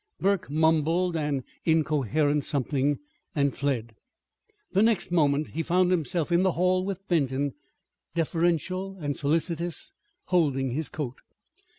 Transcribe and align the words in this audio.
Burke 0.19 0.49
mumbled 0.49 1.15
an 1.15 1.43
incoherent 1.63 2.43
something 2.43 2.97
and 3.35 3.55
fled. 3.55 3.93
The 4.71 4.81
next 4.81 5.11
moment 5.11 5.49
he 5.49 5.61
found 5.61 5.91
himself 5.91 6.31
in 6.31 6.41
the 6.41 6.53
hall 6.53 6.83
with 6.83 7.07
Benton, 7.07 7.53
deferential 8.15 8.97
and 8.99 9.15
solicitous, 9.15 9.93
holding 10.25 10.71
his 10.71 10.89
coat. 10.89 11.17